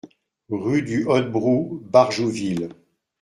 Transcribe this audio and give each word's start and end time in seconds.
Rue 0.49 0.81
du 0.81 1.05
Hotbrou, 1.05 1.83
Barjouville 1.91 2.69